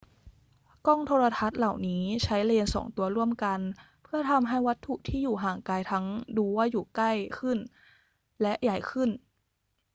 [0.87, 3.59] กล้องโทรทรรศน์เหล่านี้ใช้เลนส์สองตัวร่วมกัน
[4.03, 6.05] เพื่อทำให้วัตถุที่อยู่ห่างไกลทั้ง
[6.37, 7.57] ดูว่าอยู่ใกล้ขึ้น
[8.41, 9.09] และใหญ่ขึ้น